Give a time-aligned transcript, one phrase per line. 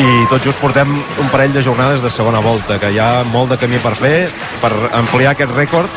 [0.00, 3.52] i tot just portem un parell de jornades de segona volta, que hi ha molt
[3.52, 4.28] de camí per fer,
[4.62, 5.90] per ampliar aquest rècord,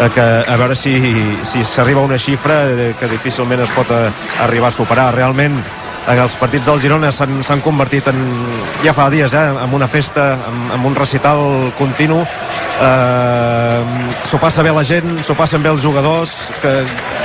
[0.00, 0.96] eh, que a veure si
[1.44, 4.08] si s'arriba a una xifra eh, que difícilment es pot eh,
[4.46, 5.10] arribar a superar.
[5.14, 5.58] Realment,
[6.08, 8.18] els partits del Girona s'han convertit en,
[8.84, 13.84] ja fa dies, eh, en una festa, en, en un recital continu eh,
[14.24, 16.74] s'ho passa bé la gent s'ho passen bé els jugadors que,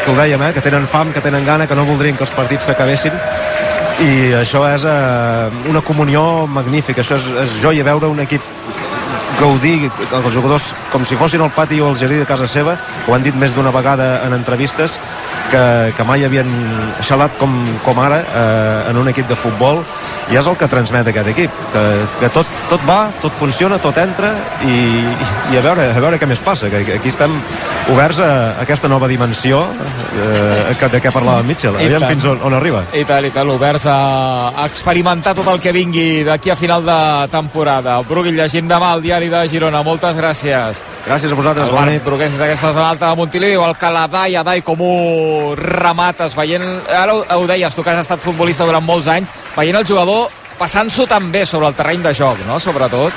[0.04, 2.36] que ho dèiem, eh, que tenen fam, que tenen gana que no voldrien que els
[2.36, 3.16] partits s'acabessin
[4.00, 8.46] i això és eh, una comunió magnífica, això és, és joia veure un equip
[9.40, 13.16] gaudir els jugadors com si fossin al pati o al jardí de casa seva, ho
[13.16, 15.00] han dit més d'una vegada en entrevistes,
[15.50, 16.50] que, que mai havien
[17.06, 17.54] xalat com,
[17.86, 19.84] com ara eh, en un equip de futbol.
[20.30, 21.84] I és el que transmet aquest equip que,
[22.20, 24.30] que tot, tot va, tot funciona tot entra
[24.62, 24.76] i,
[25.50, 27.34] i a, veure, a veure què més passa, que aquí estem
[27.90, 31.80] oberts a, a aquesta nova dimensió eh, que, de què parlava Mitchell.
[31.82, 32.84] Aviam fins on, on arriba.
[32.94, 33.98] I tal, i tal, oberts a,
[34.54, 37.00] a experimentar tot el que vingui d'aquí a final de
[37.34, 37.98] temporada.
[38.06, 42.36] Brugui llegint demà el diari de Girona moltes gràcies gràcies a vosaltres, bona nit Brugués
[42.40, 46.36] d'aquesta zona alta de Montiliu diu el que la Dai, a Dai com un remates
[46.38, 49.88] veient, ara ho, ho deies tu que has estat futbolista durant molts anys veient el
[49.88, 52.60] jugador passant-s'ho també sobre el terreny de joc, no?
[52.60, 53.16] Sobretot.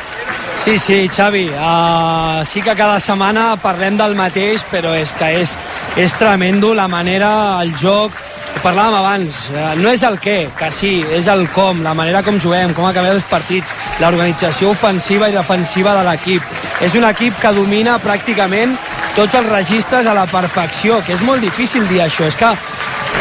[0.62, 5.56] Sí, sí, Xavi, uh, sí que cada setmana parlem del mateix, però és que és,
[5.98, 7.32] és tremendo la manera,
[7.64, 11.82] el joc, ho parlàvem abans, uh, no és el què, que sí, és el com,
[11.82, 16.56] la manera com juguem, com acabem els partits, l'organització ofensiva i defensiva de l'equip.
[16.84, 18.76] És un equip que domina pràcticament
[19.16, 22.52] tots els registres a la perfecció, que és molt difícil dir això, és que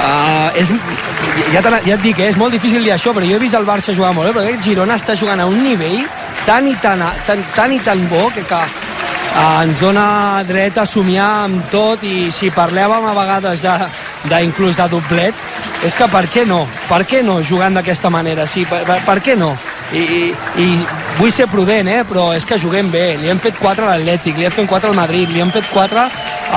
[0.01, 0.69] Uh, és,
[1.53, 3.67] ja, ja et dic, eh, és molt difícil dir això, però jo he vist el
[3.67, 5.99] Barça jugar molt bé, però aquest Girona està jugant a un nivell
[6.47, 10.05] tan i tan, tan, tan, i tan bo que, que uh, ens dona
[10.47, 13.75] dret a somiar amb tot i si parlàvem a vegades de,
[14.29, 15.45] de inclús de doblet,
[15.85, 16.63] és que per què no?
[16.89, 18.45] Per què no jugant d'aquesta manera?
[18.47, 19.53] Sí, per, per, per què no?
[19.91, 20.21] I, i,
[20.61, 20.67] i
[21.17, 22.01] vull ser prudent, eh?
[22.07, 23.15] però és que juguem bé.
[23.21, 25.67] Li hem fet 4 a l'Atlètic, li hem fet 4 al Madrid, li hem fet
[25.73, 26.05] 4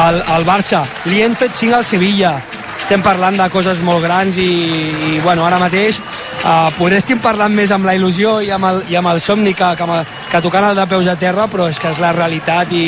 [0.04, 2.36] al, al Barça, li hem fet 5 al Sevilla,
[2.84, 4.50] estem parlant de coses molt grans i,
[5.08, 5.96] i bueno, ara mateix
[6.44, 9.54] uh, potser estem parlant més amb la il·lusió i amb el, i amb el somni
[9.56, 10.00] que, que,
[10.30, 12.84] que tocant el de peus a terra, però és que és la realitat i,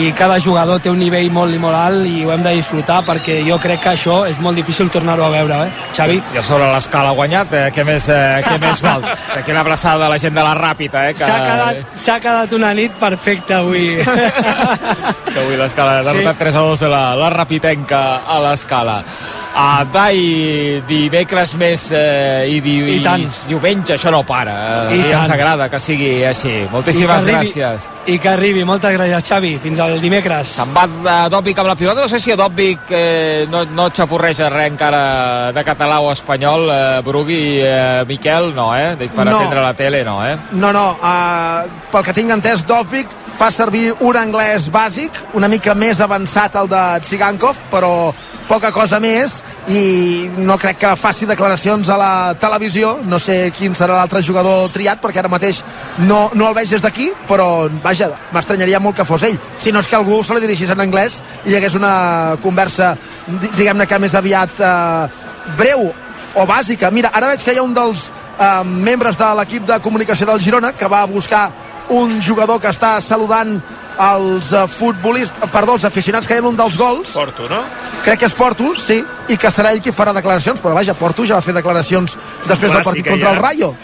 [0.00, 3.00] i cada jugador té un nivell molt i molt alt i ho hem de disfrutar
[3.06, 5.88] perquè jo crec que això és molt difícil tornar-ho a veure, eh?
[5.96, 6.20] Xavi?
[6.34, 7.64] I a sobre l'escala guanyat, eh?
[7.74, 9.10] què més, eh, què més vols?
[9.40, 11.14] Aquí una abraçada de la gent de la Ràpita, eh?
[11.18, 11.26] Que...
[11.26, 13.96] S'ha quedat, quedat una nit perfecta avui.
[15.32, 16.44] que avui l'escala ha derrotat sí.
[16.46, 19.00] 3 a 2 de la, la Rapitenca a l'escala.
[19.54, 23.24] A Dai, dimecres més eh, i, di, I, tant.
[23.26, 24.54] i diumenge, això no para.
[24.90, 24.98] Eh?
[25.00, 26.52] I, I ens agrada que sigui així.
[26.70, 27.88] Moltíssimes I arribi, gràcies.
[28.06, 28.62] I que arribi.
[28.68, 29.52] Moltes gràcies, Xavi.
[29.62, 30.54] Fins al dimecres.
[30.60, 30.86] Se'n va
[31.32, 32.04] Dòbic amb la pilota.
[32.04, 35.02] No sé si a Dòbic eh, no, no xapurreja res encara
[35.56, 36.68] de català o espanyol.
[36.70, 38.94] Eh, Brugui, eh, Miquel, no, eh?
[39.00, 39.38] Dic, per no.
[39.40, 40.36] atendre la tele, no, eh?
[40.52, 40.86] No, no.
[41.00, 46.58] Uh, pel que tinc entès, Dòbic fa servir un anglès bàsic, una mica més avançat
[46.60, 47.94] el de Tsigankov, però
[48.50, 49.36] poca cosa més
[49.70, 52.12] i no crec que faci declaracions a la
[52.42, 55.62] televisió no sé quin serà l'altre jugador triat perquè ara mateix
[56.02, 59.78] no, no el veig des d'aquí però vaja, m'estranyaria molt que fos ell si no
[59.78, 61.94] és que algú se li dirigís en anglès i hi hagués una
[62.42, 62.96] conversa
[63.54, 65.08] diguem-ne que més aviat eh,
[65.56, 65.92] breu
[66.34, 66.90] o bàsica.
[66.90, 70.42] Mira, ara veig que hi ha un dels eh, membres de l'equip de comunicació del
[70.42, 71.48] Girona que va buscar
[71.90, 73.58] un jugador que està saludant
[74.00, 77.12] els uh, futbolistes, perdó, els aficionats que hi ha un dels gols.
[77.16, 77.60] Porto, no?
[78.04, 81.26] Crec que és Porto, sí, i que serà ell qui farà declaracions, però vaja, Porto
[81.28, 83.74] ja va fer declaracions després del partit contra el Rayo.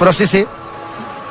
[0.00, 0.42] Però sí, sí,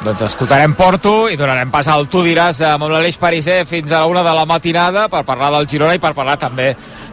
[0.06, 4.10] doncs escoltarem Porto i donarem pas al Tu diràs amb l'Aleix Pariser fins a la
[4.12, 6.68] una de la matinada per parlar del Girona i per parlar també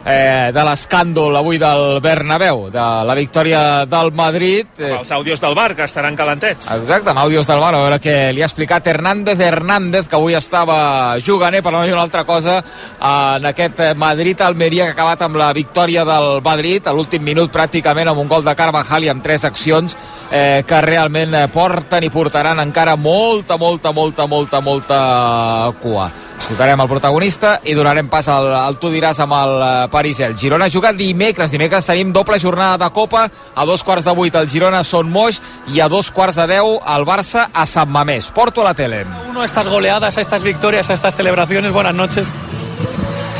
[0.05, 4.67] eh, de l'escàndol avui del Bernabéu, de la victòria del Madrid.
[4.77, 4.91] Eh.
[4.99, 6.69] Els àudios del bar, que estaran calentets.
[6.75, 10.37] Exacte, amb àudios del bar, a veure què li ha explicat Hernández Hernández, que avui
[10.37, 12.59] estava jugant, eh, per no dir una altra cosa,
[12.99, 18.11] en aquest Madrid-Almeria que ha acabat amb la victòria del Madrid, a l'últim minut pràcticament
[18.11, 19.97] amb un gol de Carvajal i amb tres accions
[20.29, 26.11] eh, que realment porten i portaran encara encara molta, molta, molta, molta, molta cua.
[26.35, 30.35] Escoltarem el protagonista i donarem pas al, al Tu diràs amb el eh, Paris El
[30.35, 31.53] Girona juga dimecres.
[31.53, 33.29] Dimecres tenim doble jornada de Copa.
[33.55, 35.39] A dos quarts de vuit el Girona Son Moix
[35.71, 38.27] i a dos quarts de deu el Barça a Sant Mamés.
[38.35, 39.05] Porto a la tele.
[39.29, 41.71] Uno estas goleadas, a estas victorias, a estas celebraciones.
[41.71, 42.33] Buenas noches.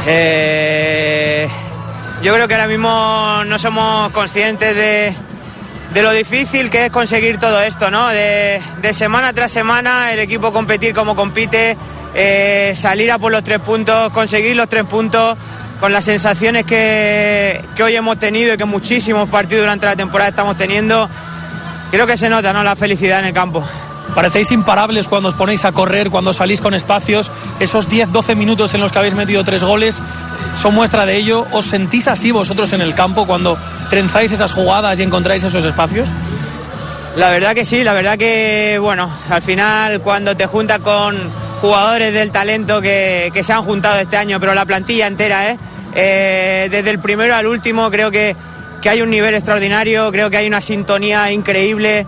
[0.07, 1.50] Eh,
[2.22, 5.13] yo creo que ahora mismo no somos conscientes de
[5.94, 8.07] de lo difícil que es conseguir todo esto, ¿no?
[8.07, 8.62] De,
[8.94, 11.78] semana tras semana el equipo competir como compite,
[12.16, 15.38] eh, salir a por los tres puntos, conseguir los tres puntos
[15.80, 20.30] con las sensaciones que, que hoy hemos tenido y que muchísimos partidos durante la temporada
[20.30, 21.10] estamos teniendo.
[21.92, 22.63] creo que se nota ¿no?
[22.63, 23.63] la felicidad en el campo.
[24.16, 27.31] Parecéis imparables cuando os ponéis a correr, cuando salís con espacios.
[27.60, 30.01] Esos 10-12 minutos en los que habéis metido tres goles
[30.59, 31.45] son muestra de ello.
[31.51, 33.57] ¿Os sentís así vosotros en el campo cuando
[33.89, 36.09] trenzáis esas jugadas y encontráis esos espacios?
[37.15, 41.15] La verdad que sí, la verdad que, bueno, al final cuando te juntas con
[41.61, 45.59] jugadores del talento que, que se han juntado este año, pero la plantilla entera, ¿eh?
[45.95, 48.35] Eh, desde el primero al último creo que,
[48.81, 52.07] que hay un nivel extraordinario, creo que hay una sintonía increíble.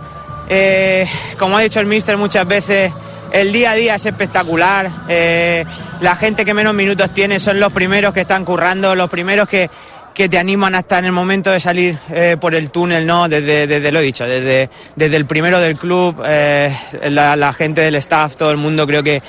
[0.49, 1.07] Eh,
[1.39, 2.91] como ha dicho el míster muchas veces,
[3.35, 4.89] el día a día es espectacular.
[5.09, 5.65] Eh,
[5.99, 9.69] la gente que menos minutos tiene son los primeros que están currando, los primeros que,
[10.13, 13.27] que te animan hasta en el momento de salir eh, por el túnel, ¿no?
[13.27, 16.73] Desde, desde lo dicho, desde, desde el primero del club, eh,
[17.09, 19.21] la, la gente del staff, todo el mundo creo que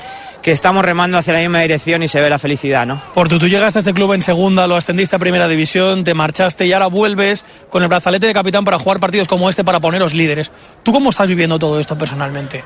[0.47, 3.03] que estamos remando hacia la misma dirección y se ve la felicidad, ¿no?
[3.14, 6.64] Portu, tú llegaste a este club en segunda, lo ascendiste a primera división, te marchaste
[6.67, 10.14] y ahora vuelves con el brazalete de capitán para jugar partidos como este, para poneros
[10.14, 10.53] líderes.
[10.85, 12.62] ¿Tú cómo estás viviendo todo esto personalmente?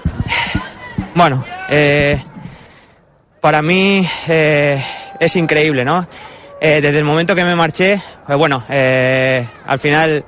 [1.15, 2.23] Bueno, eh,
[3.41, 4.81] para mí eh,
[5.19, 6.07] es increíble, ¿no?
[6.61, 10.25] Eh, desde el momento que me marché, pues bueno, al final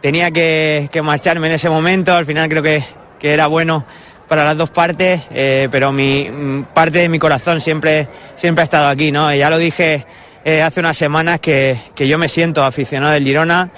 [0.00, 2.82] tenía que, que marcharme en ese momento, al final creo que,
[3.20, 3.84] que era bueno
[4.26, 5.20] para las dos partes,
[5.70, 9.32] pero mi mm, parte de mi corazón siempre, siempre ha estado aquí, ¿no?
[9.34, 10.04] Ya lo dije
[10.64, 13.70] hace unas semanas que, que yo me siento aficionado del Girona.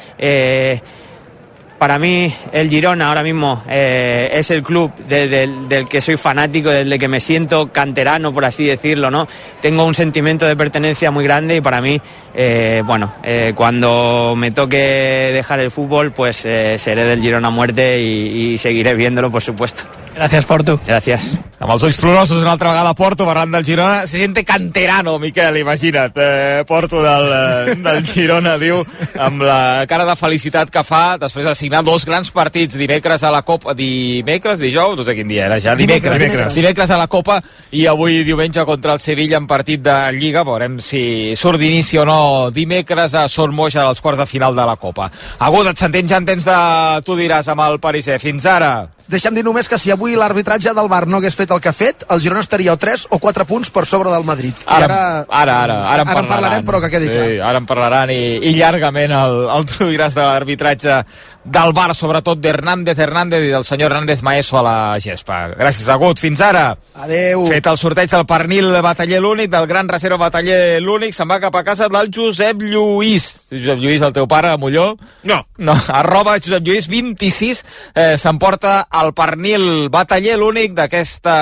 [1.79, 6.17] Para mí el Girona ahora mismo eh, es el club de- del- del que soy
[6.17, 9.27] fanático, del que me siento canterano, por así decirlo, ¿no?
[9.61, 12.01] Tengo un sentimiento de pertenencia muy grande y para mí,
[12.35, 17.51] eh, bueno, eh, cuando me toque dejar el fútbol, pues eh, seré del Girona a
[17.51, 19.83] muerte y, y seguiré viéndolo, por supuesto.
[20.15, 20.79] Gracias, Portu.
[20.87, 21.23] Gràcies.
[21.65, 24.03] Amb els ulls plorosos una altra vegada Porto, parlant del Girona.
[24.07, 26.13] Se siente canterano, Miquel, imagina't.
[26.15, 28.83] Eh, Porto del, eh, del Girona, diu,
[29.17, 33.31] amb la cara de felicitat que fa després de signar dos grans partits dimecres a
[33.33, 33.73] la Copa...
[33.73, 34.99] Dimecres, dijous?
[34.99, 35.73] No sé quin dia era ja.
[35.75, 36.55] Dimecres, dimecres.
[36.55, 37.39] Dimecres a la Copa
[37.73, 40.45] i avui diumenge contra el Sevilla en partit de Lliga.
[40.45, 42.19] Veurem si surt d'inici o no
[42.53, 45.09] dimecres a Son Moix als quarts de final de la Copa.
[45.41, 46.61] Agut, et sentim ja en temps de...
[47.09, 48.21] Tu diràs amb el Parisè.
[48.21, 48.75] Fins ara.
[49.09, 51.77] Deixem dir només que si avui l'arbitratge del Bar no hagués fet el que ha
[51.77, 54.55] fet, el Girona estaria o 3 o 4 punts per sobre del Madrid.
[54.65, 54.99] I Ara,
[55.29, 57.29] ara, ara, ara, en, ara en parlarem, però que quedi sí, clar.
[57.51, 58.21] Ara en parlaran i,
[58.51, 60.99] i llargament el, el tu diràs de l'arbitratge
[61.45, 65.43] del Bar, sobretot d'Hernández Hernández i del senyor Hernández Maeso a la gespa.
[65.59, 66.19] Gràcies, Agut.
[66.23, 66.71] Fins ara.
[67.05, 67.45] Adeu.
[67.51, 71.55] Fet el sorteig del pernil bataller l'únic, del gran reserva bataller l'únic, se'n va cap
[71.61, 73.27] a casa del Josep Lluís.
[73.53, 74.95] Josep Lluís, el teu pare, a Molló?
[75.29, 75.43] No.
[75.59, 77.61] No, arroba Josep Lluís 26
[77.95, 81.34] eh, s'emporta el pernil bataller l'únic d'aquesta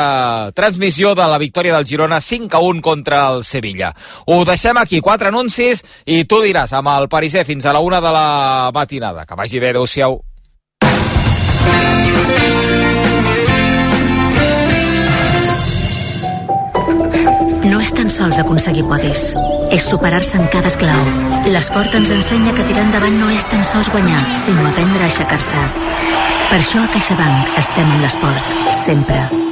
[0.54, 3.92] transmissió de la victòria del Girona 5 a 1 contra el Sevilla.
[4.26, 8.00] Ho deixem aquí, quatre anuncis i tu diràs amb el Parisè fins a la una
[8.00, 9.26] de la matinada.
[9.26, 10.20] Que vagi bé, adeu-siau.
[17.62, 19.22] No és tan sols aconseguir podis,
[19.70, 21.06] és superar-se en cada esclau.
[21.54, 25.62] L'esport ens ensenya que tirar endavant no és tan sols guanyar, sinó aprendre a aixecar-se.
[26.50, 29.51] Per això a CaixaBank estem amb l'esport, sempre.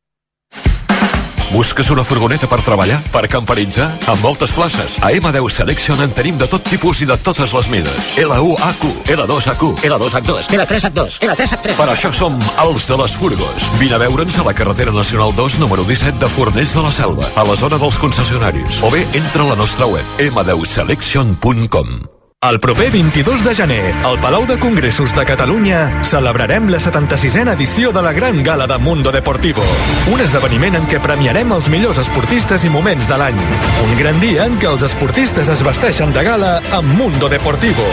[1.51, 3.01] Busques una furgoneta per treballar?
[3.11, 3.89] Per camperitzar?
[4.07, 4.95] Amb moltes places.
[5.03, 8.11] A M10 Selection en tenim de tot tipus i de totes les mides.
[8.23, 8.85] L1AQ,
[9.17, 11.75] L2AQ, L2H2, L3H2, L3H3.
[11.75, 13.67] per això som els de les furgos.
[13.81, 17.27] Vine a veure'ns a la carretera nacional 2, número 17 de Fornells de la Selva,
[17.35, 18.79] a la zona dels concessionaris.
[18.81, 22.20] O bé, entra a la nostra web, m10selection.com.
[22.43, 27.91] El proper 22 de gener, al Palau de Congressos de Catalunya, celebrarem la 76a edició
[27.91, 29.61] de la Gran Gala de Mundo Deportivo.
[30.09, 33.37] Un esdeveniment en què premiarem els millors esportistes i moments de l'any.
[33.85, 37.85] Un gran dia en què els esportistes es vesteixen de gala amb Mundo Deportivo,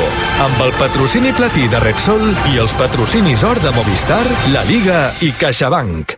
[0.46, 4.24] amb el patrocini platí de Repsol i els patrocinis or de Movistar,
[4.56, 6.17] La Liga i CaixaBank.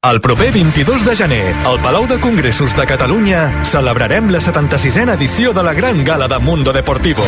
[0.00, 5.52] El proper 22 de gener, al Palau de Congressos de Catalunya, celebrarem la 76a edició
[5.52, 7.24] de la Gran Gala de Mundo Deportivo.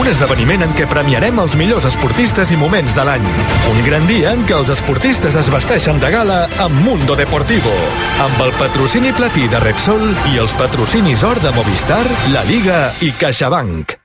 [0.00, 3.28] Un esdeveniment en què premiarem els millors esportistes i moments de l'any.
[3.74, 7.76] Un gran dia en què els esportistes es vesteixen de gala amb Mundo Deportivo.
[8.24, 13.12] Amb el patrocini platí de Repsol i els patrocinis or de Movistar, La Liga i
[13.20, 13.98] CaixaBank.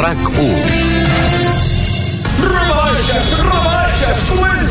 [0.00, 0.85] RAC 1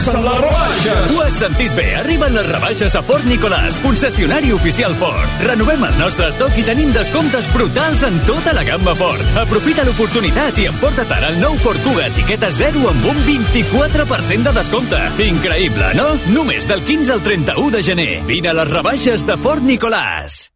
[0.06, 1.12] comencen les rebaixes!
[1.12, 5.44] Ho has sentit bé, arriben les rebaixes a Fort Nicolàs, concessionari oficial Ford.
[5.46, 9.36] Renovem el nostre estoc i tenim descomptes brutals en tota la gamma Ford.
[9.42, 14.56] Aprofita l'oportunitat i emporta't ara el nou Ford Kuga etiqueta 0 amb un 24% de
[14.56, 15.04] descompte.
[15.26, 16.12] Increïble, no?
[16.34, 18.12] Només del 15 al 31 de gener.
[18.30, 20.55] Vine a les rebaixes de Fort Nicolàs.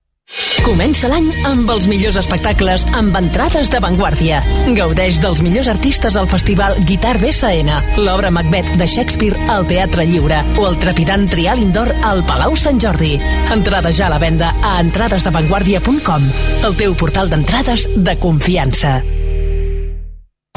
[0.64, 4.42] Comença l'any amb els millors espectacles amb entrades d'avantguàrdia.
[4.78, 10.44] Gaudeix dels millors artistes al festival Guitar BSN, l'obra Macbeth de Shakespeare al Teatre Lliure
[10.62, 13.16] o el trepidant Trial Indoor al Palau Sant Jordi.
[13.50, 16.34] Entrades ja a la venda a entradesdavantguàrdia.com,
[16.70, 19.00] el teu portal d'entrades de confiança.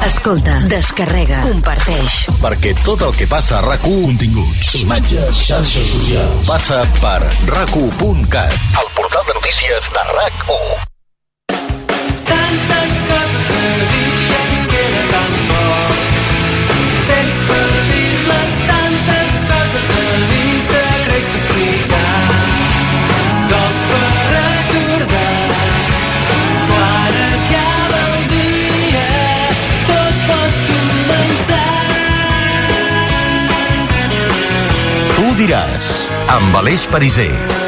[0.03, 2.25] Escolta, descarrega, comparteix.
[2.41, 6.47] Perquè tot el que passa a rac Continguts, imatges, xarxes socials...
[6.49, 10.92] Passa per rac el portal de notícies de RAC1.
[35.43, 35.91] Diràs,
[36.31, 37.62] amb Aleix Pariser.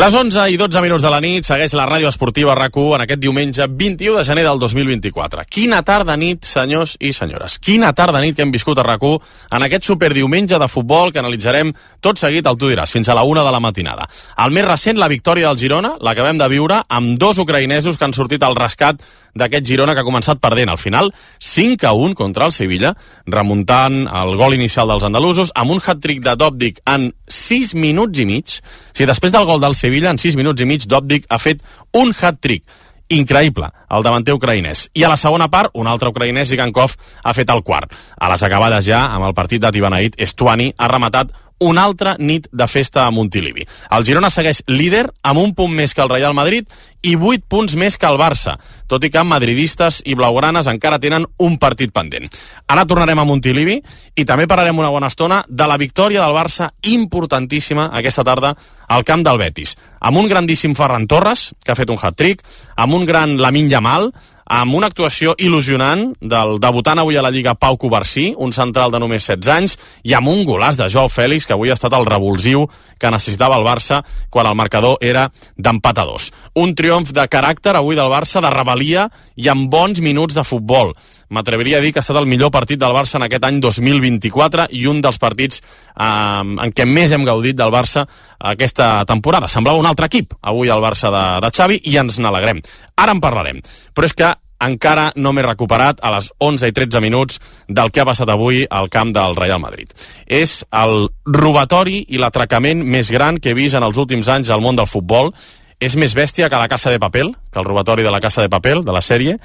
[0.00, 3.20] Les 11 i 12 minuts de la nit segueix la ràdio esportiva rac en aquest
[3.20, 5.42] diumenge 21 de gener del 2024.
[5.44, 7.58] Quina tarda nit, senyors i senyores.
[7.58, 11.74] Quina tarda nit que hem viscut a rac en aquest superdiumenge de futbol que analitzarem
[12.00, 14.08] tot seguit al Tu diràs, fins a la una de la matinada.
[14.38, 18.16] El més recent, la victòria del Girona, l'acabem de viure amb dos ucraïnesos que han
[18.16, 19.02] sortit al rescat
[19.34, 20.70] d'aquest Girona que ha començat perdent.
[20.70, 22.94] Al final, 5 a 1 contra el Sevilla,
[23.26, 28.26] remuntant el gol inicial dels andalusos amb un hat-trick de Dobdik en 6 minuts i
[28.26, 28.60] mig.
[28.96, 32.14] Si després del gol del Sevilla, en 6 minuts i mig, Dobdik ha fet un
[32.14, 32.64] hat-trick
[33.10, 34.86] increïble, el davanter ucraïnès.
[34.94, 36.94] I a la segona part, un altre ucraïnès, Zigankov,
[37.24, 37.92] ha fet el quart.
[38.16, 42.48] A les acabades ja, amb el partit de Tibanaït, Estuani ha rematat una altra nit
[42.50, 43.66] de festa a Montilivi.
[43.92, 46.66] El Girona segueix líder amb un punt més que el Real Madrid
[47.06, 48.56] i 8 punts més que el Barça,
[48.88, 52.28] tot i que madridistes i blaugranes encara tenen un partit pendent.
[52.66, 53.78] Ara tornarem a Montilivi
[54.16, 58.54] i també parlarem una bona estona de la victòria del Barça importantíssima aquesta tarda
[58.88, 62.42] al camp del Betis, amb un grandíssim Ferran Torres, que ha fet un hat-trick,
[62.76, 64.10] amb un gran Lamin Yamal,
[64.50, 68.98] amb una actuació il·lusionant del debutant avui a la Lliga Pau Covarsí, un central de
[68.98, 72.08] només 16 anys, i amb un golaç de Joao Fèlix, que avui ha estat el
[72.08, 72.66] revulsiu
[72.98, 76.32] que necessitava el Barça quan el marcador era d'empat a dos.
[76.58, 79.06] Un triomf de caràcter avui del Barça, de rebel·lia
[79.38, 80.96] i amb bons minuts de futbol.
[81.30, 84.66] M'atreviria a dir que ha estat el millor partit del Barça en aquest any 2024
[84.74, 88.02] i un dels partits eh, en què més hem gaudit del Barça
[88.50, 89.46] aquesta temporada.
[89.46, 92.64] Semblava un altre equip, avui el Barça de, de Xavi, i ens n'alegrem.
[92.98, 93.62] Ara en parlarem.
[93.94, 98.02] Però és que encara no m'he recuperat a les 11 i 13 minuts del que
[98.02, 99.92] ha passat avui al camp del Real Madrid.
[100.26, 104.62] És el robatori i l'atracament més gran que he vist en els últims anys al
[104.62, 105.32] món del futbol
[105.80, 108.50] és més bèstia que la Casa de Papel, que el robatori de la Casa de
[108.52, 109.38] Papel, de la sèrie.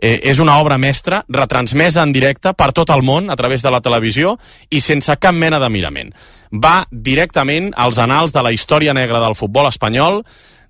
[0.00, 3.70] Eh, és una obra mestra, retransmesa en directe per tot el món a través de
[3.70, 4.38] la televisió
[4.70, 6.14] i sense cap mena de mirament.
[6.48, 10.22] Va directament als anals de la història negra del futbol espanyol,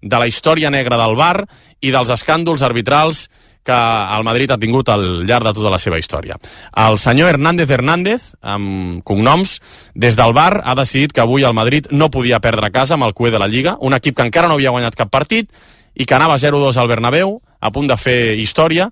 [0.03, 1.47] de la història negra del bar
[1.81, 3.29] i dels escàndols arbitrals
[3.63, 3.73] que
[4.17, 6.39] el Madrid ha tingut al llarg de tota la seva història.
[6.85, 9.61] El senyor Hernández Hernández, amb cognoms,
[9.95, 13.07] des del bar ha decidit que avui el Madrid no podia perdre a casa amb
[13.07, 15.51] el cué de la Lliga, un equip que encara no havia guanyat cap partit
[15.95, 18.91] i que anava 0-2 al Bernabéu, a punt de fer història,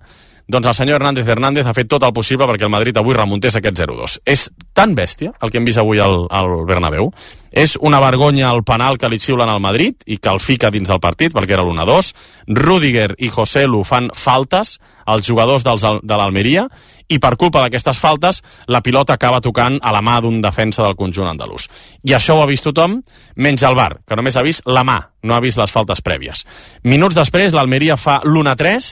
[0.51, 3.55] doncs el senyor Hernández Hernández ha fet tot el possible perquè el Madrid avui remuntés
[3.55, 4.17] aquest 0-2.
[4.27, 7.07] És tan bèstia el que hem vist avui al, al Bernabéu.
[7.51, 10.91] És una vergonya el penal que li xiulen al Madrid i que el fica dins
[10.91, 12.11] del partit perquè era l'1-2.
[12.59, 16.65] Rudiger i José Lu fan faltes als jugadors dels, de l'Almeria
[17.11, 18.41] i per culpa d'aquestes faltes
[18.71, 21.69] la pilota acaba tocant a la mà d'un defensa del conjunt andalús.
[22.03, 22.99] I això ho ha vist tothom,
[23.35, 26.43] menys el bar, que només ha vist la mà, no ha vist les faltes prèvies.
[26.83, 28.91] Minuts després, l'Almeria fa l'1-3,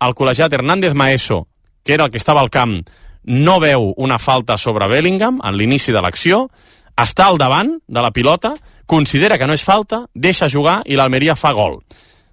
[0.00, 1.46] el col·legiat Hernández Maeso,
[1.84, 2.80] que era el que estava al camp,
[3.24, 6.46] no veu una falta sobre Bellingham en l'inici de l'acció,
[6.96, 8.54] està al davant de la pilota,
[8.86, 11.80] considera que no és falta, deixa jugar i l'Almeria fa gol.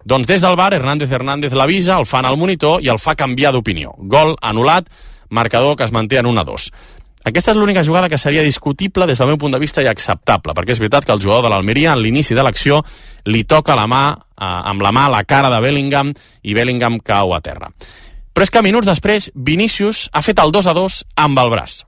[0.06, 3.54] Doncs des del bar, Hernández Hernández l'avisa, el fan al monitor i el fa canviar
[3.56, 3.96] d'opinió.
[3.98, 4.90] Gol anul·lat,
[5.30, 6.70] marcador que es manté en 1-2.
[7.24, 10.52] Aquesta és l'única jugada que seria discutible des del meu punt de vista i acceptable,
[10.52, 12.82] perquè és veritat que el jugador de l'Almeria, en l'inici de l'acció,
[13.26, 16.12] li toca la mà, eh, amb la mà la cara de Bellingham
[16.42, 17.72] i Bellingham cau a terra.
[18.34, 21.84] Però és que minuts després, Vinícius ha fet el 2 a 2 amb el braç.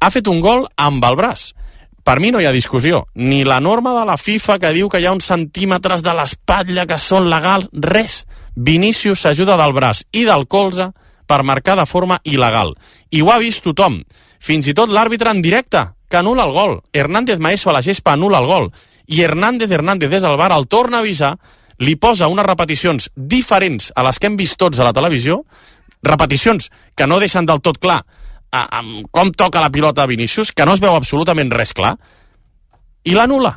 [0.00, 1.52] Ha fet un gol amb el braç.
[2.02, 3.06] Per mi no hi ha discussió.
[3.14, 6.88] Ni la norma de la FIFA que diu que hi ha uns centímetres de l'espatlla
[6.90, 8.24] que són legals, res.
[8.56, 10.90] Vinícius s'ajuda del braç i del colze
[11.26, 12.74] per marcar de forma il·legal.
[13.10, 14.00] I ho ha vist tothom.
[14.42, 16.78] Fins i tot l'àrbitre en directe, que anul·la el gol.
[16.92, 18.70] Hernández Maeso a la gespa anul·la el gol.
[19.06, 21.36] I Hernández Hernández des del bar el torna a avisar,
[21.78, 25.42] li posa unes repeticions diferents a les que hem vist tots a la televisió,
[26.02, 30.52] repeticions que no deixen del tot clar a, amb com toca la pilota a Vinícius,
[30.52, 31.96] que no es veu absolutament res clar,
[33.04, 33.56] i l'anula.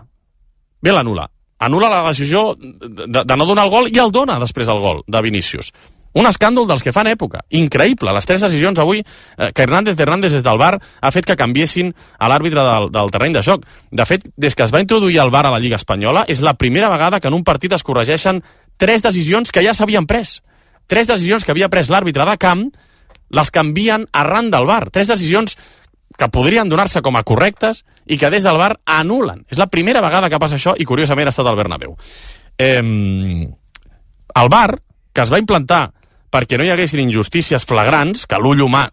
[0.82, 1.28] Bé, l'anula.
[1.66, 5.04] Anula la decisió de, de no donar el gol i el dona després el gol
[5.08, 5.72] de Vinícius.
[6.16, 7.42] Un escàndol dels que fan època.
[7.60, 8.14] Increïble.
[8.16, 11.92] Les tres decisions avui eh, que Hernández Hernández des del bar ha fet que canviessin
[12.18, 13.66] a l'àrbitre del, del terreny de joc.
[13.92, 16.56] De fet, des que es va introduir el bar a la Lliga Espanyola, és la
[16.56, 18.40] primera vegada que en un partit es corregeixen
[18.78, 20.40] tres decisions que ja s'havien pres.
[20.88, 22.70] Tres decisions que havia pres l'àrbitre de camp
[23.36, 24.88] les canvien arran del bar.
[24.96, 25.58] Tres decisions
[26.16, 29.44] que podrien donar-se com a correctes i que des del bar anulen.
[29.52, 31.98] És la primera vegada que passa això i curiosament ha estat al Bernabéu.
[32.58, 34.80] Eh, el bar,
[35.12, 35.92] que es va implantar
[36.36, 38.90] perquè no hi haguessin injustícies flagrants que l'ull humà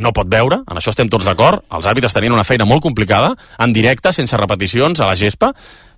[0.00, 3.34] no pot veure, en això estem tots d'acord, els àrbitres tenien una feina molt complicada,
[3.60, 5.50] en directe, sense repeticions, a la gespa,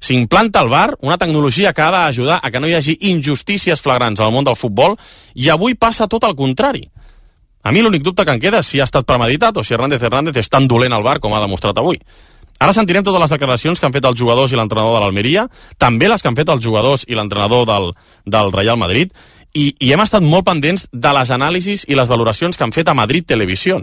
[0.02, 4.20] s'implanta al bar una tecnologia que ha d'ajudar a que no hi hagi injustícies flagrants
[4.20, 4.96] al món del futbol,
[5.34, 6.88] i avui passa tot el contrari.
[7.62, 10.02] A mi l'únic dubte que em queda és si ha estat premeditat o si Hernández
[10.02, 12.00] Hernández és tan dolent al bar com ha demostrat avui.
[12.62, 15.48] Ara sentirem totes les declaracions que han fet els jugadors i l'entrenador de l'Almeria,
[15.82, 17.88] també les que han fet els jugadors i l'entrenador del,
[18.26, 19.10] del Real Madrid,
[19.54, 22.88] i, i hem estat molt pendents de les anàlisis i les valoracions que han fet
[22.88, 23.80] a Madrid Televisió.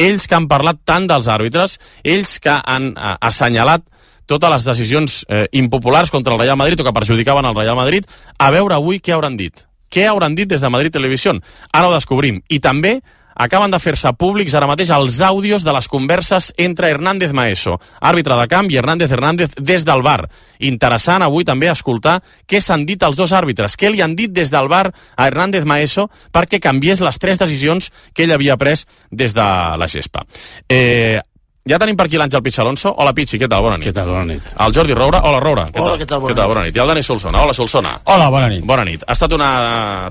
[0.00, 3.84] Ells que han parlat tant dels àrbitres, ells que han eh, assenyalat
[4.30, 8.06] totes les decisions eh, impopulars contra el Real Madrid o que perjudicaven el Real Madrid,
[8.38, 9.66] a veure avui què hauran dit.
[9.90, 11.34] Què hauran dit des de Madrid Televisió?
[11.72, 12.38] Ara ho descobrim.
[12.48, 13.00] I també
[13.40, 18.36] acaben de fer-se públics ara mateix els àudios de les converses entre Hernández Maeso, àrbitre
[18.36, 20.28] de camp, i Hernández Hernández des del bar.
[20.60, 24.52] Interessant avui també escoltar què s'han dit els dos àrbitres, què li han dit des
[24.52, 29.34] del bar a Hernández Maeso perquè canviés les tres decisions que ell havia pres des
[29.34, 29.48] de
[29.80, 30.26] la gespa.
[30.68, 31.20] Eh,
[31.68, 32.92] ja tenim per aquí l'Àngel Pitx Alonso.
[32.96, 33.62] Hola, Pitxi, què tal?
[33.62, 33.88] Bona nit.
[33.90, 34.08] Què tal?
[34.08, 34.52] Bona nit.
[34.64, 35.20] El Jordi Roura.
[35.28, 35.66] Hola, Roura.
[35.70, 36.00] Què Hola, tal?
[36.00, 36.20] què tal?
[36.20, 36.46] Bona què tal?
[36.46, 36.54] nit.
[36.54, 36.76] Bona nit.
[36.76, 37.42] I el Dani Solsona.
[37.42, 37.92] Hola, Solsona.
[38.04, 38.64] Hola, bona nit.
[38.66, 39.04] Bona nit.
[39.06, 39.50] Ha estat una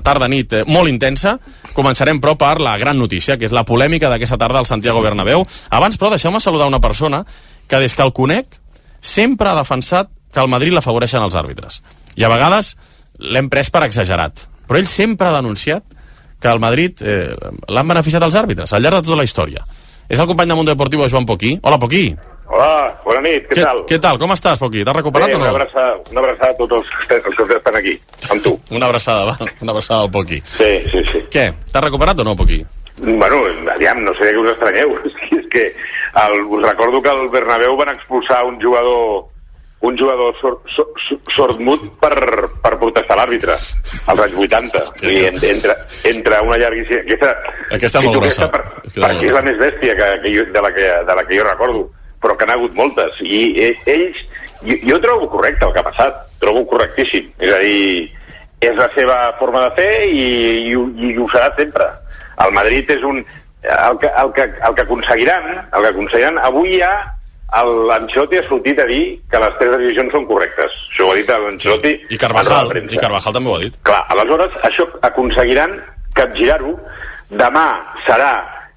[0.06, 1.36] tarda-nit eh, molt intensa.
[1.74, 5.44] Començarem, però, per la gran notícia, que és la polèmica d'aquesta tarda al Santiago Bernabéu.
[5.70, 7.24] Abans, però, deixeu-me saludar una persona
[7.66, 8.60] que, des que el conec,
[9.00, 11.82] sempre ha defensat que al Madrid l'afavoreixen els àrbitres.
[12.16, 12.76] I a vegades
[13.18, 14.46] l'hem pres per exagerat.
[14.70, 15.82] Però ell sempre ha denunciat
[16.40, 17.34] que al Madrid eh,
[17.68, 19.66] l'han beneficiat els àrbitres al llarg de tota la història.
[20.10, 21.56] És el company de Mundo Deportivo, Joan Poquí.
[21.62, 22.16] Hola, Poquí.
[22.50, 23.84] Hola, bona nit, què, tal?
[23.86, 24.16] Què tal?
[24.18, 24.82] Com estàs, Poquí?
[24.82, 25.44] T'has recuperat Bé, o no?
[25.44, 27.92] una abraçada, una abraçada a tots els, que els que estan aquí,
[28.26, 28.56] amb tu.
[28.74, 29.36] Una abraçada, va.
[29.62, 30.40] Una abraçada al Poquí.
[30.56, 31.22] Sí, sí, sí.
[31.30, 31.44] Què?
[31.70, 32.58] T'has recuperat o no, Poquí?
[32.98, 33.38] Bueno,
[33.76, 34.96] aviam, no sé què us estranyeu.
[35.06, 35.64] És que, és que
[36.24, 39.28] el, us recordo que al Bernabéu van expulsar un jugador
[39.82, 42.12] un jugador sor, sor, sor, sordmut per,
[42.60, 45.76] per protestar l'àrbitre als anys 80 i en, entre,
[46.10, 47.30] entre una llarguíssima aquesta,
[47.78, 48.50] Aquesta sí, molt grossa.
[48.52, 51.24] per, Aquesta perquè és la més bèstia que, que jo, de, la que, de la
[51.24, 51.88] que jo recordo
[52.20, 53.20] però que n'ha hagut moltes.
[53.24, 54.18] I eh, ells,
[54.60, 57.30] jo, jo trobo correcte el que ha passat trobo correctíssim.
[57.40, 58.10] És a dir,
[58.60, 60.26] és la seva forma de fer i,
[60.68, 61.88] i, i ho serà sempre.
[62.44, 63.22] El Madrid és un
[63.60, 66.92] el que, el que, el que aconseguiran el que aconseguiran, avui ja
[67.88, 70.76] l'Ancelotti ha sortit a dir que les tres decisions són correctes.
[70.92, 71.94] Això ho ha dit l'Ancelotti.
[72.14, 73.80] I Carvajal, i Carvajal també ho ha dit.
[73.88, 75.76] Clar, aleshores això aconseguiran
[76.14, 76.76] capgirar-ho.
[77.30, 77.66] Demà
[78.06, 78.32] serà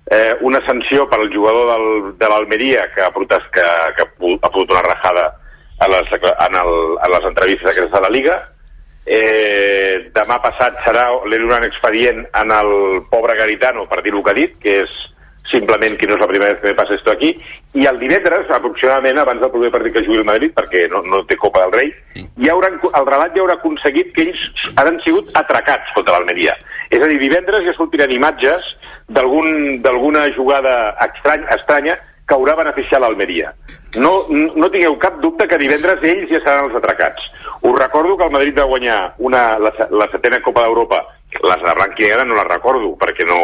[0.09, 3.65] eh, una sanció per al jugador del, de l'Almeria que, ha protest, que,
[3.97, 5.29] que ha pogut una rajada
[5.79, 8.41] a les, en, el, a les entrevistes aquestes de la Liga.
[9.03, 14.31] Eh, demà passat serà li un expedient en el pobre Garitano per dir el que
[14.31, 14.93] ha dit, que és
[15.51, 17.33] simplement que no és la primera vegada que me passa esto aquí,
[17.73, 21.23] i el divendres, aproximadament abans del proper partit que jugui el Madrid, perquè no, no
[21.29, 21.91] té Copa del Rei,
[22.45, 24.47] ja hauran, el relat ja haurà aconseguit que ells
[24.79, 26.55] han sigut atracats contra l'Almeria.
[26.89, 28.71] És a dir, divendres ja sortiran imatges
[29.09, 33.51] d'algun- d'alguna jugada estrany, estranya que haurà beneficiat l'Almeria.
[33.99, 37.19] No, no tingueu cap dubte que divendres ells ja seran els atracats.
[37.61, 41.03] Us recordo que el Madrid va guanyar una, la, la setena Copa d'Europa
[41.43, 43.37] les de blanc i negre no les recordo, perquè no,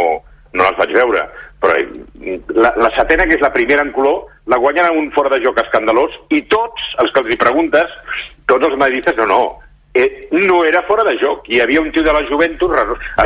[0.54, 1.24] no les vaig veure.
[1.60, 5.10] Però eh, la, la setena, que és la primera en color, la guanyen amb un
[5.12, 7.92] fora de joc escandalós i tots els que els hi preguntes,
[8.48, 9.42] tots els madridistes, no, no,
[9.94, 11.50] eh, no era fora de joc.
[11.52, 12.72] Hi havia un tio de la Juventus,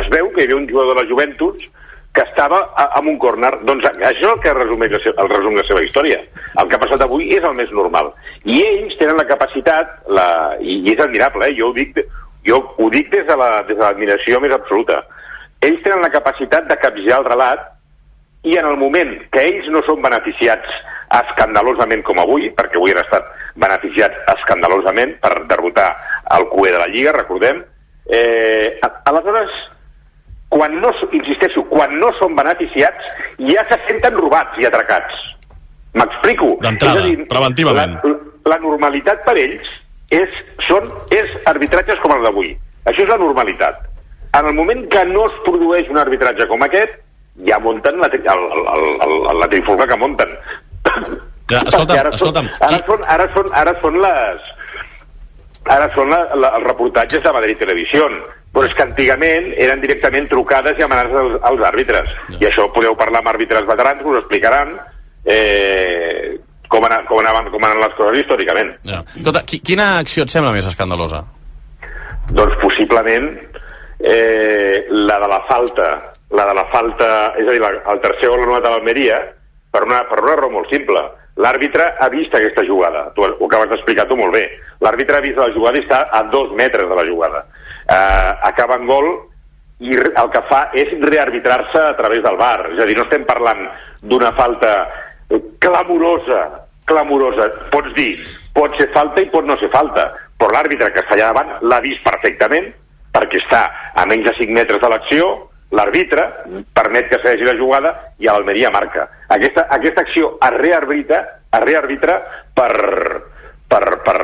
[0.00, 1.68] es veu que hi havia un jugador de la Juventus
[2.14, 2.60] que estava
[2.94, 3.50] amb un córner.
[3.66, 6.20] Doncs això és el que resumeix seva, el resum la seva història.
[6.62, 8.12] El que ha passat avui és el més normal.
[8.46, 10.26] I ells tenen la capacitat, la,
[10.60, 11.56] i, i és admirable, eh?
[11.58, 11.98] jo ho dic,
[12.46, 15.00] jo ho dic des de la- des de l'admiració més absoluta.
[15.60, 17.66] Ells tenen la capacitat de capgirar el relat
[18.44, 20.68] i en el moment que ells no són beneficiats
[21.14, 23.28] escandalosament com avui, perquè avui han estat
[23.60, 25.90] beneficiats escandalosament per derrotar
[26.36, 27.62] el QE de la Lliga, recordem,
[28.06, 29.50] eh, a- aleshores,
[30.48, 33.06] quan no, insisteixo, quan no són beneficiats,
[33.38, 35.14] ja se senten robats i atracats.
[35.94, 36.56] M'explico?
[36.60, 37.96] D'entrada, preventivament.
[38.04, 39.66] La, la normalitat per ells
[40.10, 40.30] és,
[40.66, 42.52] són, és arbitratges com el d'avui.
[42.84, 43.80] Això és la normalitat.
[44.34, 46.98] En el moment que no es produeix un arbitratge com aquest,
[47.48, 50.36] ja munten la, el, el, el, el, la trifulga que munten.
[51.50, 54.50] Ja, escolta'm, ara escolta'm, Són, ara, són, ara, són, ara són les...
[55.74, 58.04] Ara són la, la, els reportatges de Madrid Televisió,
[58.52, 62.10] però és que antigament eren directament trucades i amenaces als, als àrbitres.
[62.36, 64.74] I això podeu parlar amb àrbitres veterans, us explicaran
[65.24, 66.36] eh,
[66.68, 68.74] com, ana, com, anaven, com anaven les coses històricament.
[68.84, 69.00] Ja.
[69.16, 71.22] Escolta, qui, quina acció et sembla més escandalosa?
[72.28, 73.30] Doncs possiblement
[74.04, 75.88] eh, la de la falta,
[76.34, 79.20] la de la falta, és a dir, la, el tercer gol anul·lat a l'Almeria,
[79.74, 81.02] per una, per una raó molt simple.
[81.42, 84.44] L'àrbitre ha vist aquesta jugada, tu ho acabes d'explicar tu molt bé.
[84.84, 87.42] L'àrbitre ha vist la jugada i està a dos metres de la jugada.
[87.84, 89.08] Eh, acaba en gol
[89.82, 92.70] i el que fa és rearbitrar-se a través del bar.
[92.72, 93.66] És a dir, no estem parlant
[94.02, 94.76] d'una falta
[95.58, 96.44] clamorosa,
[96.86, 97.48] clamorosa.
[97.72, 98.12] Pots dir,
[98.54, 100.06] pot ser falta i pot no ser falta,
[100.38, 102.70] però l'àrbitre que està allà davant l'ha vist perfectament
[103.14, 105.26] perquè està a menys de 5 metres de l'acció,
[105.74, 106.24] l'àrbitre
[106.76, 109.08] permet que segueixi la jugada i l'Almeria marca.
[109.34, 111.20] Aquesta, aquesta acció es rearbitra,
[111.54, 112.18] es rearbitra
[112.54, 112.72] per,
[113.68, 114.18] per, per,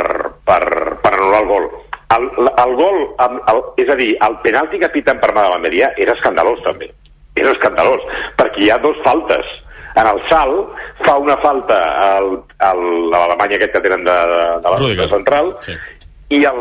[0.47, 0.61] per,
[1.03, 1.71] per anul·lar el gol.
[2.11, 5.53] El, el gol, el, el, és a dir, el penalti que piten per mà de
[5.53, 6.91] l'Almeria és escandalós també.
[7.39, 8.03] És escandalós,
[8.39, 9.47] perquè hi ha dos faltes.
[9.99, 12.33] En el salt fa una falta al,
[12.63, 15.75] al, a l'Alemanya aquest que tenen de, de, de la central Sí.
[16.31, 16.61] i, el,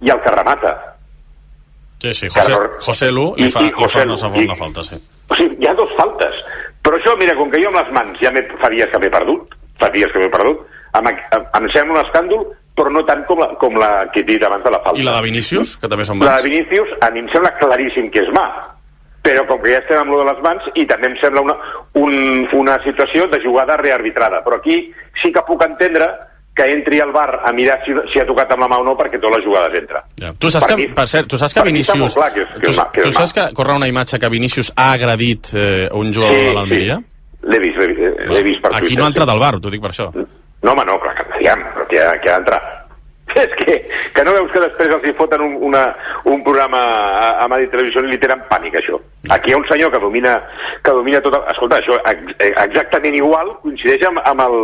[0.00, 0.72] i el que remata.
[2.00, 2.52] Sí, sí, José,
[2.84, 4.98] José Lu li fa, li fa una, fa una falta, sí.
[5.30, 6.34] O sigui, hi ha dos faltes.
[6.84, 8.30] Però això, mira, com que jo amb les mans ja
[8.60, 10.60] fa dies que m'he perdut, fa dies que m'he perdut,
[11.00, 12.44] em, em, em sembla un escàndol,
[12.76, 15.00] però no tant com la, com la que he dit abans de la falta.
[15.00, 16.44] I la de Vinícius, que també són La mans?
[16.44, 18.44] de Vinícius, a mi em sembla claríssim que és mà.
[19.24, 21.56] Però com que ja estem amb lo de les mans, i també em sembla una,
[21.98, 24.44] un, una situació de jugada rearbitrada.
[24.44, 26.06] Però aquí sí que puc entendre
[26.56, 28.94] que entri al bar a mirar si, si ha tocat amb la mà o no,
[28.96, 30.00] perquè totes les jugades entra.
[30.22, 30.30] Ja.
[30.40, 32.14] Tu saps que, per cert, tu saps que per mi Vinícius...
[32.16, 34.18] clar que és- que tu, és mà- que és tu saps que corre una imatge
[34.22, 36.96] que Vinícius ha agredit eh, un jugador de l'Almeria?
[37.46, 39.12] L'he vist, l'he vist, l'he vist per Aquí Twitter, no ha sí.
[39.14, 40.08] entrat al bar, t'ho dic per això.
[40.16, 42.62] No, home, no, clar, que aviam, però que que ha d'entrar.
[43.36, 43.74] És que,
[44.14, 45.84] que no veus que després els hi foten un, una,
[46.24, 48.96] un programa a, a Madrid Televisió i li tenen pànic, això.
[49.34, 50.36] Aquí hi ha un senyor que domina,
[50.82, 51.34] que domina tot...
[51.36, 51.44] El...
[51.52, 54.56] Escolta, això ex- exactament igual coincideix amb, amb, el,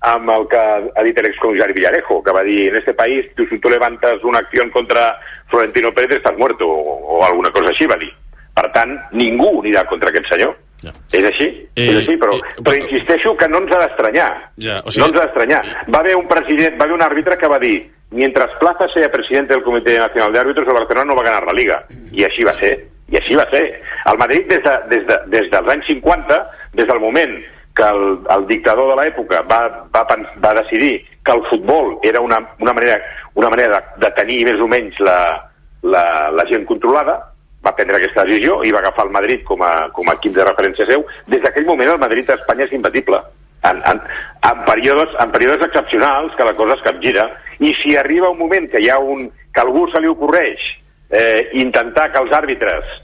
[0.00, 3.58] amb el que ha dit l'excomissari Villarejo, que va dir, en este país, tu, si
[3.58, 7.98] tu levantas una acción contra Florentino Pérez, estàs muerto, o, o alguna cosa així, va
[7.98, 8.12] dir.
[8.56, 10.54] Per tant, ningú anirà contra aquest senyor.
[10.84, 10.92] Ja.
[11.12, 14.30] És així, Eh, és així, però, eh, però insisteixo que no ens ha d'estranyar.
[14.56, 15.62] Ja, o no sigui, ens ha d'estranyar.
[15.92, 19.52] Va haver un president, va haver un àrbitre que va dir mientras Plaza sea presidente
[19.54, 21.84] del Comité Nacional de Árbitros, el Barcelona no va ganar la Liga.
[22.12, 22.72] I així va ser.
[23.12, 23.82] I així va ser.
[24.06, 26.38] El Madrid, des, de, des, de, des dels anys 50,
[26.74, 27.36] des del moment
[27.76, 29.60] que el, el dictador de l'època va,
[29.92, 30.02] va,
[30.42, 32.98] va decidir que el futbol era una, una manera,
[33.34, 35.18] una manera de, de tenir més o menys la,
[35.82, 37.18] la, la gent controlada,
[37.66, 40.46] va prendre aquesta decisió i va agafar el Madrid com a, com a equip de
[40.46, 41.04] referència seu.
[41.26, 43.20] Des d'aquell moment el Madrid a Espanya és imbatible.
[43.66, 44.00] En, en,
[44.46, 47.24] en, períodes, en períodes excepcionals que la cosa es capgira
[47.58, 50.62] i si arriba un moment que hi ha un, que algú se li ocorreix
[51.10, 53.00] eh, intentar que els àrbitres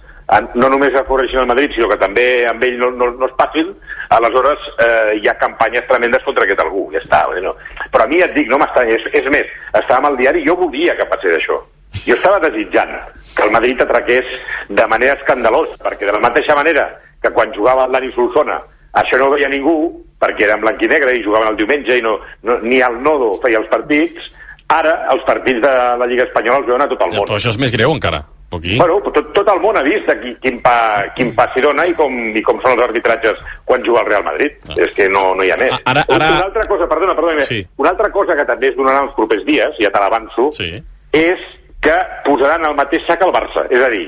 [0.55, 3.69] no només afavoreixin el Madrid, sinó que també amb ell no, no, no es passin,
[4.17, 7.25] aleshores eh, hi ha campanyes tremendes contra aquest algú, ja està.
[7.45, 7.55] No?
[7.93, 10.57] Però a mi et dic, no m'estranya, és, és més, estàvem al diari i jo
[10.61, 11.61] volia que passés això.
[12.07, 12.95] Jo estava desitjant
[13.37, 14.29] que el Madrid atraqués
[14.69, 16.89] de manera escandalosa, perquè de la mateixa manera
[17.23, 19.75] que quan jugava el Dani Solsona això no ho veia ningú,
[20.21, 23.01] perquè era en blanc i negre i jugaven el diumenge i no, no, ni el
[23.03, 24.29] Nodo feia els partits,
[24.69, 27.27] ara els partits de la Lliga Espanyola els veuen a tot el món.
[27.27, 28.23] Però això és més greu encara.
[28.53, 28.77] Poquí.
[28.77, 30.75] Bueno, tot, tot el món ha vist aquí quin, pa,
[31.17, 34.25] quin pas s'hi dona i com, i com són els arbitratges quan juga el Real
[34.27, 34.59] Madrid.
[34.69, 34.75] Ah.
[34.77, 35.73] És que no, no hi ha més.
[35.87, 37.63] Ara- ara- Una altra cosa, perdona, perdona, Sí.
[37.81, 40.71] una altra cosa que també es donarà els propers dies, ja te l'avanço, Sí.
[41.13, 41.41] és
[41.81, 43.65] que posaran al mateix sac el Barça.
[43.71, 44.05] És a dir,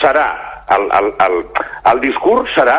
[0.00, 0.28] serà,
[0.76, 1.40] el, el, el,
[1.94, 2.78] el discurs serà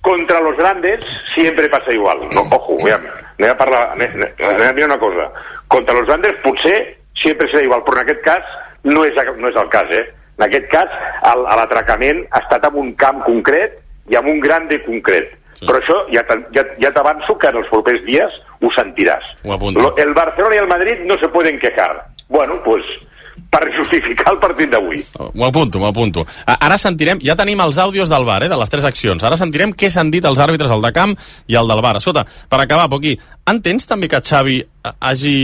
[0.00, 1.00] contra los grandes
[1.34, 2.20] siempre pasa igual.
[2.32, 3.02] No, ojo, aviam,
[3.38, 5.30] anem a parlar, anem, anem a mirar una cosa.
[5.66, 8.44] Contra los grandes potser sempre serà igual, però en aquest cas
[8.84, 10.04] no és, no és el cas, eh?
[10.38, 10.90] En aquest cas,
[11.60, 13.78] l'atracament ha estat en un camp concret
[14.10, 15.30] i en un grande concret.
[15.54, 15.68] Sí.
[15.68, 16.24] Però això ja,
[16.56, 19.34] ja, ja t'avanço que en els propers dies ho sentiràs.
[19.44, 19.92] Ho apunto.
[20.02, 21.92] El Barcelona i el Madrid no se pueden quejar.
[22.28, 22.82] Bueno, pues
[23.54, 25.04] per justificar el partit d'avui.
[25.14, 26.24] M'ho apunto, m'ho apunto.
[26.46, 29.22] Ara sentirem, ja tenim els àudios del bar, eh, de les tres accions.
[29.22, 31.14] Ara sentirem què s'han dit els àrbitres, el de camp
[31.46, 31.96] i el del bar.
[32.00, 33.14] Escolta, per acabar, Poquí,
[33.46, 35.36] entens també que Xavi eh, hagi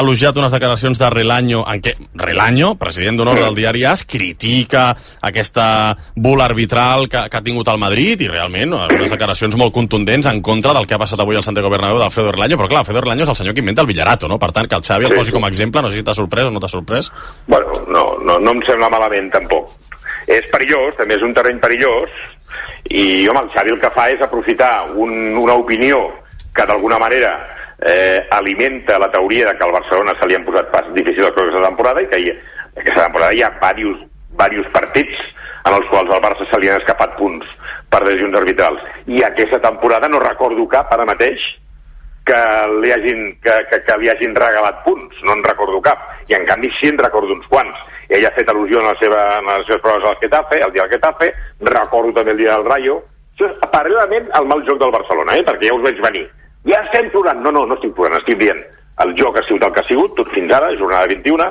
[0.00, 4.90] elogiat unes declaracions de Relaño en què Relaño, president d'honor del diari AS, critica
[5.22, 10.28] aquesta bull arbitral que, que ha tingut el Madrid i realment unes declaracions molt contundents
[10.30, 13.02] en contra del que ha passat avui al Santiago Bernabéu d'Alfredo Relaño, però clar, Alfredo
[13.04, 14.38] Relaño és el senyor que inventa el Villarato, no?
[14.38, 16.48] Per tant, que el Xavi el posi com a exemple, no sé si t'ha sorprès
[16.48, 17.12] o no t'ha sorprès.
[17.46, 19.74] Bueno, no, no, no em sembla malament tampoc.
[20.28, 22.12] És perillós, també és un terreny perillós,
[22.88, 26.00] i home, el Xavi el que fa és aprofitar un, una opinió
[26.54, 27.34] que d'alguna manera
[27.86, 31.34] eh, alimenta la teoria de que al Barcelona se li han posat pas difícils les
[31.34, 32.32] coses aquesta temporada i que hi,
[32.76, 35.24] aquesta temporada hi ha diversos, diversos partits
[35.68, 37.46] en els quals al Barça se li han escapat punts
[37.90, 38.84] per decisions arbitrals.
[39.06, 41.42] I aquesta temporada no recordo cap ara mateix
[42.28, 42.40] que
[42.82, 46.02] li hagin, que, que, que li hagin regalat punts, no en recordo cap.
[46.28, 47.78] I en canvi sí en recordo uns quants.
[48.08, 50.84] Ell ha fet al·lusió en, la seva, en les seves proves al Getafe, el dia
[50.84, 51.30] del Getafe,
[51.68, 52.98] recordo també el dia del Rayo.
[53.36, 55.44] Això és paral·lelament al mal joc del Barcelona, eh?
[55.46, 56.26] perquè ja us veig venir.
[56.68, 57.40] Ja estem plorant.
[57.44, 58.60] No, no, no estic plorant, estic dient.
[59.02, 61.48] El joc ha sigut el que ha sigut, tot fins ara, jornada 21,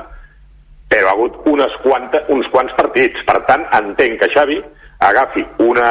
[0.92, 3.24] però ha hagut unes quanta, uns quants partits.
[3.28, 4.60] Per tant, entenc que Xavi
[5.08, 5.90] agafi una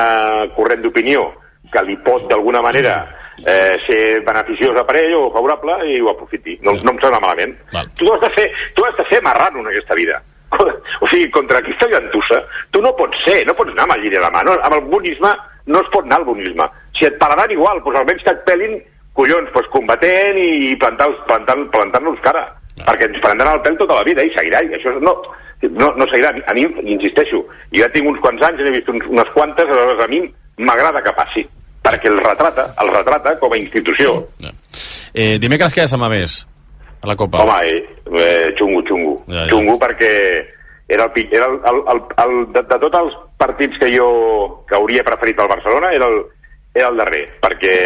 [0.56, 1.28] corrent d'opinió
[1.72, 2.96] que li pot d'alguna manera
[3.44, 6.56] eh, ser beneficiosa per ell o favorable i ho aprofiti.
[6.62, 7.56] No, no em sembla malament.
[7.98, 10.22] Tu has de ser, tu has de ser marrano en aquesta vida.
[11.02, 12.38] O sigui, contra aquesta llantussa,
[12.72, 14.40] tu no pots ser, no pots anar amb el lliri a la mà.
[14.46, 15.28] No, amb el bonisme
[15.68, 16.64] no es pot anar al bonisme.
[16.96, 18.78] Si et pelaran igual, doncs almenys que et pelin,
[19.16, 22.46] collons, doncs combatent i plantar-los plantant, plantant cara.
[22.76, 24.60] Perquè ens prendran el pèl tota la vida i seguirà.
[24.62, 25.14] I això no,
[25.64, 26.34] no, no seguirà.
[26.46, 27.40] A mi, insisteixo,
[27.72, 30.20] jo ja tinc uns quants anys, n'he vist uns, unes quantes, aleshores a mi
[30.56, 31.44] m'agrada que passi
[31.86, 34.18] perquè el retrata, el retrata com a institució.
[35.14, 36.40] Eh, dimecres què sembla més?
[37.02, 37.42] A la Copa.
[37.44, 37.82] Home, eh,
[38.22, 39.16] eh, xungo, xungo.
[39.28, 39.48] Ja, ja.
[39.52, 40.12] Xungo perquè
[40.88, 44.08] era el, era el, el, el, el de, de tots els partits que jo
[44.68, 46.22] que hauria preferit al Barcelona era el,
[46.74, 47.76] era el darrer, perquè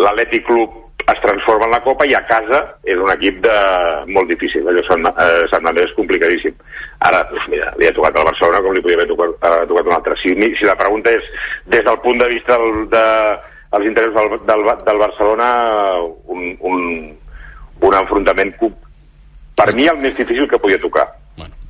[0.00, 3.56] l'Atlètic Club es transforma en la Copa i a casa és un equip de
[4.16, 4.66] molt difícil.
[4.68, 6.54] Allò Sant, eh, Sant Andrés és complicadíssim.
[7.04, 9.90] Ara, doncs mira, li ha tocat al Barcelona com li podria haver tocat, eh, tocat
[9.90, 10.16] un altre.
[10.22, 11.28] Si, si la pregunta és
[11.66, 13.04] des del punt de vista del, de,
[13.76, 15.50] els interessos del, del, del Barcelona,
[16.32, 16.80] un, un,
[17.80, 18.54] un enfrontament
[19.54, 21.06] per mi el més difícil que podia tocar.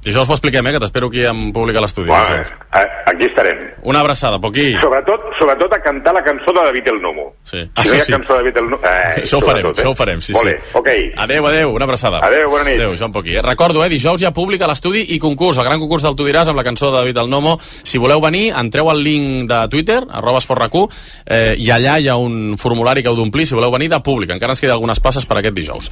[0.05, 2.11] Dijous ho expliquem, eh, que t'espero aquí en públic a l'estudi.
[2.11, 2.43] Bueno,
[2.77, 3.71] eh, aquí estarem.
[3.83, 4.75] Una abraçada, Poquí.
[4.81, 7.35] Sobretot, sobretot a cantar la cançó de David el Nomo.
[7.45, 7.63] Sí.
[7.83, 8.83] Si no hi ha cançó de David el Nomo...
[8.85, 10.71] Eh, Això ho farem, sobretot, això ho farem, sí, Vale, sí.
[10.77, 10.89] ok.
[11.25, 12.21] Adéu, adéu, una abraçada.
[12.23, 12.77] Adéu, bona nit.
[12.77, 13.37] Adéu, Joan Poquí.
[13.37, 16.17] Eh, Recordo, eh, dijous hi ha públic a l'estudi i concurs, el gran concurs del
[16.17, 17.57] Tu diràs amb la cançó de David el Nomo.
[17.61, 20.89] Si voleu venir, entreu al link de Twitter, arroba esportracu,
[21.25, 24.31] eh, i allà hi ha un formulari que heu d'omplir si voleu venir de públic.
[24.37, 25.91] Encara ens queda algunes passes per aquest dijous.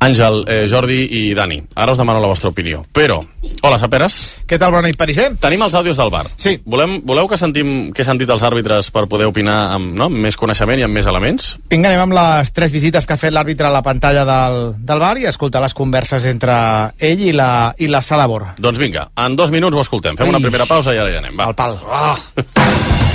[0.00, 2.82] Àngel, eh, Jordi i Dani, ara us demano la vostra opinió.
[2.92, 3.20] Però,
[3.62, 4.42] hola, Saperes.
[4.46, 5.30] Què tal, bona nit, Pariser?
[5.40, 6.26] Tenim els àudios del bar.
[6.36, 6.58] Sí.
[6.66, 10.16] Volem, voleu que sentim què han dit els àrbitres per poder opinar amb, no, amb
[10.26, 11.54] més coneixement i amb més elements?
[11.70, 15.00] Vinga, anem amb les tres visites que ha fet l'àrbitre a la pantalla del, del
[15.00, 16.54] bar i escoltar les converses entre
[16.98, 18.50] ell i la, i la sala Bor.
[18.58, 20.18] Doncs vinga, en dos minuts ho escoltem.
[20.20, 20.50] Fem una Ix.
[20.50, 21.36] primera pausa i ara ja anem.
[21.38, 21.48] Va.
[21.48, 21.78] El pal.
[21.88, 22.16] Ah.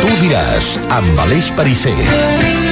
[0.00, 2.69] Tu diràs, amb Aleix Pariser.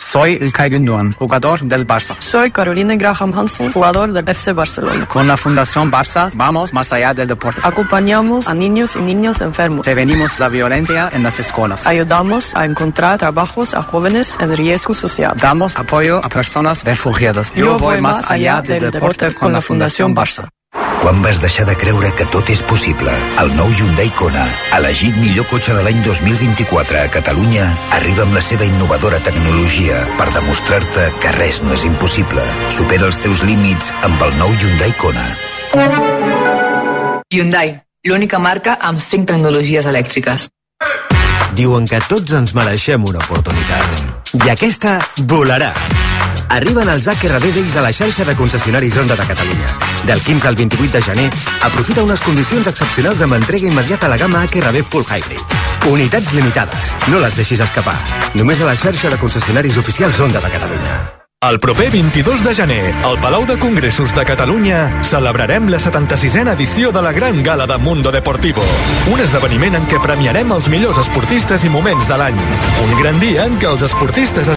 [0.00, 2.16] Soy Ilkay Gündoğan, jugador del Barça.
[2.20, 5.06] Soy Carolina Graham Hansen, jugador del FC Barcelona.
[5.06, 7.60] Con la Fundación Barça vamos más allá del deporte.
[7.62, 9.84] Acompañamos a niños y niñas enfermos.
[9.84, 11.86] Prevenimos la violencia en las escuelas.
[11.86, 15.36] Ayudamos a encontrar trabajos a jóvenes en riesgo social.
[15.36, 17.52] Damos apoyo a personas refugiadas.
[17.54, 20.48] Yo voy más allá del deporte con la Fundación Barça.
[21.00, 23.12] Quan vas deixar de creure que tot és possible?
[23.40, 24.42] El nou Hyundai Kona,
[24.76, 27.64] elegit millor cotxe de l'any 2024 a Catalunya,
[27.96, 32.44] arriba amb la seva innovadora tecnologia per demostrar-te que res no és impossible.
[32.76, 35.24] Supera els teus límits amb el nou Hyundai Kona.
[37.32, 37.72] Hyundai,
[38.04, 40.50] l'única marca amb 5 tecnologies elèctriques.
[41.56, 44.36] Diuen que tots ens mereixem una oportunitat.
[44.36, 44.98] I aquesta
[45.32, 45.72] volarà.
[46.50, 49.68] Arriben els HRB Days a la xarxa de concessionaris Honda de Catalunya.
[50.04, 51.28] Del 15 al 28 de gener,
[51.62, 55.54] aprofita unes condicions excepcionals amb entrega immediata a la gamma HRB Full Hybrid.
[55.92, 56.96] Unitats limitades.
[57.06, 57.96] No les deixis escapar.
[58.34, 60.98] Només a la xarxa de concessionaris oficials Honda de Catalunya.
[61.42, 66.92] El proper 22 de gener, al Palau de Congressos de Catalunya, celebrarem la 76a edició
[66.92, 68.60] de la Gran Gala de Mundo Deportivo.
[69.10, 72.36] Un esdeveniment en què premiarem els millors esportistes i moments de l'any.
[72.84, 74.48] Un gran dia en què els esportistes